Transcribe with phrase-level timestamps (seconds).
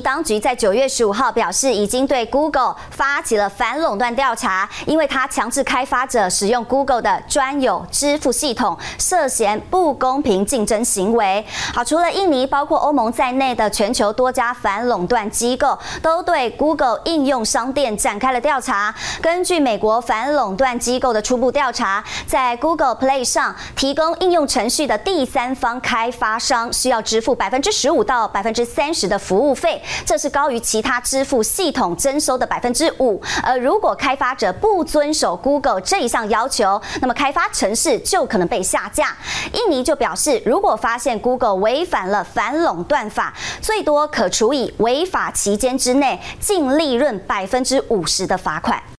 [0.00, 11.44] 当局在九月十五号表示，已经对 Google 发起了反垄断调查，因为它强制开发者使用 Google 的专有支付系统，涉嫌不公平竞争行为。
[11.74, 18.94] 好，除了印尼，包括欧盟在内的全球多家反垄断机构都对 Google 应用商店展开了调查。
[19.20, 29.82] 根据美国反垄断机构的初步调查，在 Google Play 上提供应用程序的第三方开发商需要支付百分之十五到百分之三十的服务费。
[30.04, 33.20] 这是高于其他支付系统征收的百分之五。
[33.42, 39.16] 而如果开发者不遵守 Google 这一项要求，那么开发城市就可能被下架。
[39.52, 48.82] 印尼就表示，如果发现 Google 违反了反垄断法，最多可处以违法期间之内净利润百分之五十的罚款。